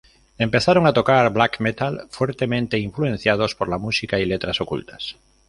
[0.45, 5.17] Empezaron a tocar black metal, fuertemente influenciados por la música y letras ocultas.